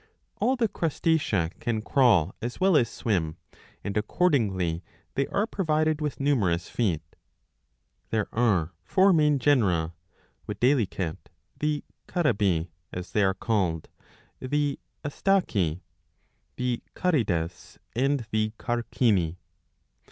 All 0.37 0.55
the 0.55 0.67
Crustacea 0.67 1.51
^ 1.55 1.59
can 1.59 1.83
crawl 1.83 2.33
as 2.41 2.59
well 2.59 2.75
as 2.75 2.89
swim, 2.89 3.37
and 3.83 3.95
accordingly 3.95 4.83
they 5.13 5.27
are 5.27 5.45
provided 5.45 6.01
with 6.01 6.19
numerous 6.19 6.67
feet. 6.67 7.03
There 8.09 8.27
are 8.33 8.73
four 8.83 9.13
main 9.13 9.37
genera, 9.37 9.93
viz. 10.47 10.87
the 11.59 11.83
Carabi, 12.07 12.69
as 12.91 13.11
they 13.11 13.23
are 13.23 13.35
called, 13.35 13.89
the 14.39 14.79
Astaci, 15.05 15.81
the 16.55 16.81
Carides, 16.95 17.77
and 17.95 18.25
the 18.31 18.53
Carcini. 18.57 19.35